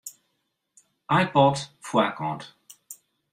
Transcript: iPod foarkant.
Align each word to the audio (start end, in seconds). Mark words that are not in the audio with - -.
iPod 1.21 1.57
foarkant. 1.79 2.55